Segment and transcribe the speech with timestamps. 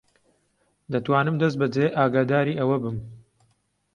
[0.91, 2.97] دەتوانم دەستبەجێ ئاگاداری ئەوە بم.